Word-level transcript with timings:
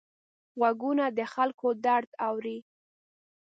غوږونه 0.59 1.05
د 1.17 1.19
خلکو 1.33 1.67
درد 1.85 2.09
اوري 2.27 2.57